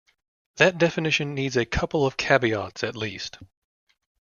That 0.55 0.79
definition 0.79 1.35
needs 1.35 1.55
a 1.55 1.63
couple 1.67 2.07
of 2.07 2.17
caveats, 2.17 2.83
at 2.83 2.95
least. 2.95 3.37